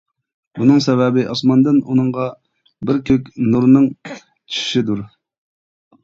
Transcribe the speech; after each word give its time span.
بۇنىڭ 0.59 0.79
سەۋەبى 0.83 1.25
ئاسماندىن 1.33 1.75
ئۇنىڭغا 1.91 2.25
بىر 2.91 2.97
كۆك 3.09 3.29
نۇرنىڭ 3.51 3.85
چۈشىشىدۇر. 4.13 5.05